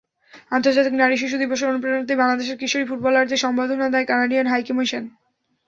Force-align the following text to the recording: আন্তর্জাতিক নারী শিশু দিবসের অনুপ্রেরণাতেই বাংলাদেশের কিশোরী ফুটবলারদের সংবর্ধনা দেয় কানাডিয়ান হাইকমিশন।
আন্তর্জাতিক 0.51 0.93
নারী 0.93 1.15
শিশু 1.17 1.35
দিবসের 1.37 1.69
অনুপ্রেরণাতেই 1.71 2.19
বাংলাদেশের 2.21 2.59
কিশোরী 2.61 2.85
ফুটবলারদের 2.89 3.43
সংবর্ধনা 3.45 3.87
দেয় 3.93 4.07
কানাডিয়ান 4.09 4.47
হাইকমিশন। 4.49 5.03